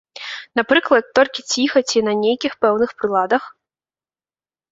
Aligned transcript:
Напрыклад, 0.59 1.05
толькі 1.19 1.43
ціха 1.51 1.79
ці 1.91 1.99
на 2.09 2.13
нейкіх 2.23 2.57
пэўных 2.65 2.89
прыладах? 3.01 3.43